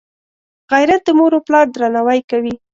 غیرت 0.71 1.01
د 1.05 1.09
موروپلار 1.19 1.65
درناوی 1.71 2.19
کوي 2.29 2.55